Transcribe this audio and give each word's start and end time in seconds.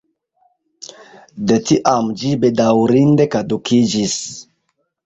De 1.51 1.59
tiam 1.67 2.09
ĝi 2.23 2.33
bedaŭrinde 2.47 3.31
kadukiĝis. 3.37 4.21